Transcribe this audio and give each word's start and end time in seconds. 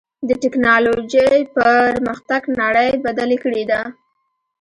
د 0.27 0.29
ټکنالوجۍ 0.43 1.37
پرمختګ 1.57 2.41
نړۍ 2.61 2.89
بدلې 3.05 3.37
کړې 3.43 3.63
ده. 3.71 3.81